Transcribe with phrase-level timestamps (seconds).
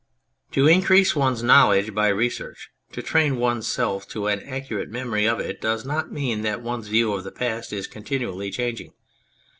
[0.53, 5.39] To increase one's knowledge by research, to train one's self to an accurate memory of
[5.39, 8.93] it, does not mean that one's view of the past is continually changing.